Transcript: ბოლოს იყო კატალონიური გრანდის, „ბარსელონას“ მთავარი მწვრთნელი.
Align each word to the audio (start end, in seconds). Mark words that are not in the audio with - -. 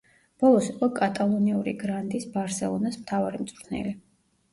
ბოლოს 0.43 0.69
იყო 0.69 0.87
კატალონიური 0.99 1.73
გრანდის, 1.83 2.25
„ბარსელონას“ 2.37 2.97
მთავარი 3.03 3.43
მწვრთნელი. 3.43 3.93